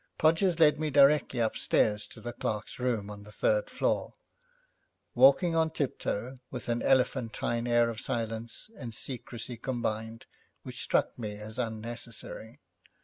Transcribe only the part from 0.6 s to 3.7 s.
me directly upstairs to the clerk's room on the third